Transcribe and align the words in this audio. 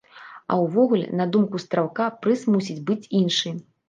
А 0.53 0.55
ўвогуле, 0.61 1.09
на 1.19 1.27
думку 1.35 1.59
стралка, 1.65 2.07
прыз 2.23 2.47
мусіць 2.55 2.79
быць 2.89 3.09
іншы. 3.21 3.53